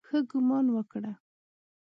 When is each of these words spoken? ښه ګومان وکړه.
ښه 0.07 0.19
ګومان 0.29 0.65
وکړه. 0.75 1.11